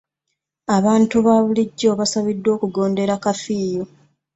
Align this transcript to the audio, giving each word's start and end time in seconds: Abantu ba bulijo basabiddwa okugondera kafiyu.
Abantu 0.77 1.15
ba 1.25 1.35
bulijo 1.45 1.89
basabiddwa 1.99 2.49
okugondera 2.57 3.13
kafiyu. 3.23 3.83